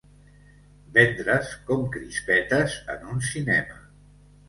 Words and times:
Vendre's 0.95 1.53
com 1.69 1.85
crispetes 1.99 2.81
en 2.97 3.09
un 3.15 3.25
cinema. 3.33 3.83